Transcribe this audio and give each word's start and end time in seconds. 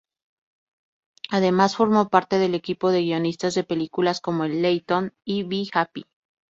Además, 1.29 1.75
formó 1.75 2.09
parte 2.09 2.39
del 2.39 2.55
equipo 2.55 2.89
de 2.89 3.01
guionistas 3.03 3.53
de 3.53 3.63
películas 3.63 4.19
como 4.19 4.45
"El 4.45 4.63
Leyton" 4.63 5.13
y 5.23 5.43
"B-Happy. 5.43 6.05